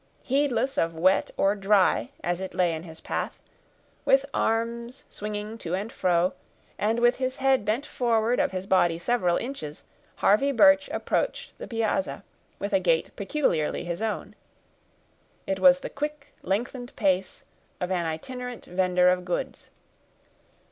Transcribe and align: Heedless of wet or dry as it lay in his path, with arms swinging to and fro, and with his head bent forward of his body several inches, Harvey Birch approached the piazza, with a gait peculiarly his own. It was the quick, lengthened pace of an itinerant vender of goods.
Heedless 0.23 0.79
of 0.79 0.95
wet 0.95 1.29
or 1.37 1.53
dry 1.53 2.09
as 2.23 2.41
it 2.41 2.55
lay 2.55 2.73
in 2.73 2.81
his 2.81 2.99
path, 3.01 3.39
with 4.03 4.25
arms 4.33 5.03
swinging 5.11 5.59
to 5.59 5.75
and 5.75 5.91
fro, 5.93 6.33
and 6.79 6.99
with 6.99 7.17
his 7.17 7.35
head 7.35 7.63
bent 7.63 7.85
forward 7.85 8.39
of 8.39 8.49
his 8.51 8.65
body 8.65 8.97
several 8.97 9.37
inches, 9.37 9.83
Harvey 10.15 10.51
Birch 10.51 10.89
approached 10.89 11.55
the 11.59 11.67
piazza, 11.67 12.23
with 12.57 12.73
a 12.73 12.79
gait 12.79 13.15
peculiarly 13.15 13.83
his 13.85 14.01
own. 14.01 14.33
It 15.45 15.59
was 15.59 15.81
the 15.81 15.87
quick, 15.91 16.33
lengthened 16.41 16.95
pace 16.95 17.43
of 17.79 17.91
an 17.91 18.07
itinerant 18.07 18.65
vender 18.65 19.07
of 19.07 19.23
goods. 19.23 19.69